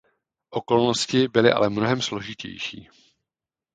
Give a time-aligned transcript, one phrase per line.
[0.49, 2.89] Okolnosti byly ale mnohem složitější.